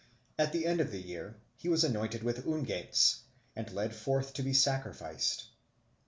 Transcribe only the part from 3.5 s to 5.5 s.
and led forth to be sacrificed.